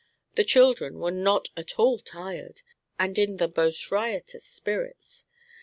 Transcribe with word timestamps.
The 0.33 0.43
children 0.43 0.97
were 0.97 1.11
not 1.11 1.49
at 1.55 1.77
all 1.77 1.99
tired, 1.99 2.63
and 2.97 3.19
in 3.19 3.37
the 3.37 3.53
most 3.55 3.91
riotous 3.91 4.43
spirits. 4.47 5.25